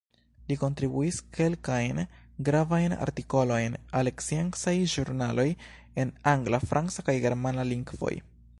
Li 0.51 0.55
kontribuis 0.61 1.17
kelkajn 1.37 1.99
gravajn 2.47 2.95
artikolojn 3.07 3.77
al 4.01 4.11
sciencaj 4.15 4.75
ĵurnaloj 4.97 5.49
en 6.05 6.15
angla, 6.35 6.61
franca 6.73 7.07
kaj 7.11 7.19
germana 7.29 7.71
lingvoj. 7.75 8.15